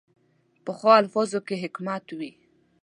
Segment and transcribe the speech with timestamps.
[0.65, 2.31] پخو الفاظو کې حکمت وي